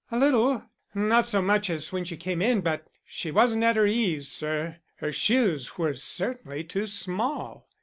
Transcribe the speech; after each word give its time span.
"A 0.09 0.17
little. 0.17 0.63
Not 0.95 1.27
so 1.27 1.43
much 1.43 1.69
as 1.69 1.93
when 1.93 2.05
she 2.05 2.17
came 2.17 2.41
in. 2.41 2.61
But 2.61 2.87
she 3.05 3.29
wasn't 3.29 3.63
at 3.63 3.75
her 3.75 3.85
ease, 3.85 4.29
sir. 4.31 4.77
Her 4.95 5.11
shoes 5.11 5.77
were 5.77 5.93
certainly 5.93 6.63
too 6.63 6.87
small." 6.87 7.69